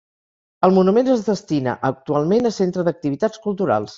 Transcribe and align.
El 0.67 0.71
monument 0.77 1.11
es 1.15 1.21
destina 1.27 1.75
actualment 1.91 2.51
a 2.51 2.55
centre 2.57 2.87
d'activitats 2.89 3.45
culturals. 3.47 3.89